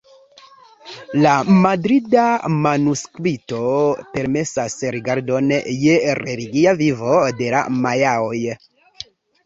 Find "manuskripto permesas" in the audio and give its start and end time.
2.63-4.81